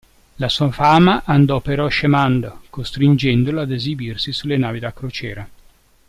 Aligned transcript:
La 0.37 0.49
sua 0.49 0.71
fama 0.71 1.21
andò 1.25 1.59
però 1.61 1.87
scemando, 1.87 2.63
costringendolo 2.71 3.61
ad 3.61 3.71
esibirsi 3.71 4.31
sulle 4.33 4.57
navi 4.57 4.79
da 4.79 4.93
crociera. 4.93 5.47